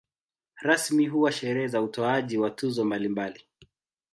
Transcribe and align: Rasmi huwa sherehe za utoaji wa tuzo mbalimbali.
Rasmi 0.61 1.07
huwa 1.07 1.31
sherehe 1.31 1.67
za 1.67 1.81
utoaji 1.81 2.37
wa 2.37 2.49
tuzo 2.51 2.85
mbalimbali. 2.85 3.43